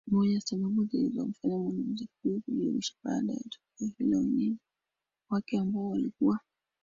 moja 0.07 0.41
sababu 0.41 0.85
zilizomfanya 0.85 1.57
mwanamuziki 1.57 2.11
huyo 2.23 2.41
kujirusha 2.45 2.93
Baada 3.03 3.33
ya 3.33 3.39
tukio 3.39 3.87
hilo 3.97 4.17
wenyeji 4.19 4.57
wake 5.29 5.57
ambao 5.59 5.89
walikuwa 5.89 6.39